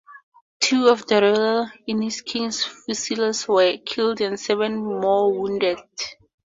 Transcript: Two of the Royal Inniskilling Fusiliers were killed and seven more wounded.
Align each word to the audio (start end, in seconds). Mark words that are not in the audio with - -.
Two 0.59 0.87
of 0.87 1.05
the 1.05 1.21
Royal 1.21 1.69
Inniskilling 1.87 2.59
Fusiliers 2.59 3.47
were 3.47 3.77
killed 3.85 4.19
and 4.19 4.39
seven 4.39 4.77
more 4.83 5.31
wounded. 5.31 5.77